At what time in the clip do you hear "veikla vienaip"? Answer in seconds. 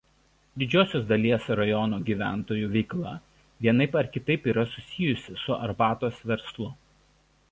2.77-3.99